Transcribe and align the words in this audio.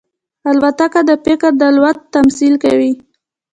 الوتکه 0.49 1.01
د 1.09 1.11
فکر 1.25 1.51
د 1.59 1.61
الوت 1.71 1.97
تمثیل 2.15 2.53
کوي. 2.63 2.91